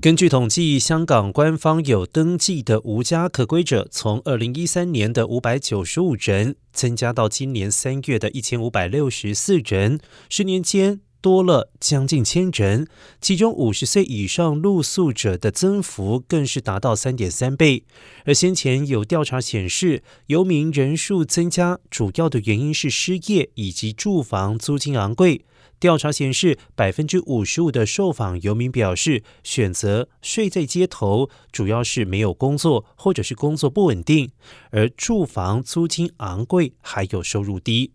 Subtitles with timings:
[0.00, 9.98] 根据统计，香港官方有登记的无家可归者，从二零一三年的五百九十五人，增加到今年三月的一千五百六十四人，
[10.30, 12.86] 十年间多了将近千人。
[13.20, 17.84] 其中五十岁以上露宿者的增幅更是达到三点三倍。
[18.24, 25.44] 而先前有调查显示，游民人数增加主要的原因是失业以及住房租金昂贵。
[25.80, 34.30] 调查显示，百分之五十五的受访游民表示，选择睡在街头，主要是没有工作，或者是工作不稳定；
[34.72, 37.92] 而住房租金昂贵，还有收入低。